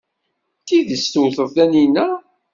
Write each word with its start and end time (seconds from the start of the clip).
D 0.59 0.63
tidet 0.67 1.01
tewteḍ 1.13 1.49
Taninna? 1.55 2.07